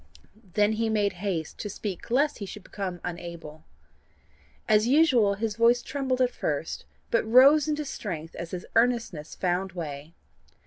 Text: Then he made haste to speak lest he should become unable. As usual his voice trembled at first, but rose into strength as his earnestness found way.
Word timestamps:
Then 0.55 0.71
he 0.71 0.89
made 0.89 1.13
haste 1.21 1.59
to 1.59 1.69
speak 1.69 2.09
lest 2.09 2.39
he 2.39 2.47
should 2.47 2.63
become 2.63 2.99
unable. 3.03 3.63
As 4.67 4.87
usual 4.87 5.35
his 5.35 5.55
voice 5.57 5.83
trembled 5.83 6.21
at 6.21 6.31
first, 6.31 6.85
but 7.11 7.23
rose 7.23 7.67
into 7.67 7.85
strength 7.85 8.33
as 8.33 8.49
his 8.49 8.65
earnestness 8.75 9.35
found 9.35 9.73
way. 9.73 10.15